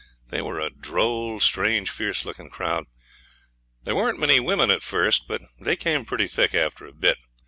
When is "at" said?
4.71-4.81